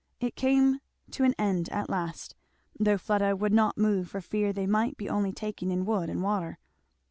[0.19, 0.79] It came
[1.11, 2.33] to an end at last,
[2.79, 6.23] though Fleda would not move for fear they might be only taking in wood and
[6.23, 6.57] water.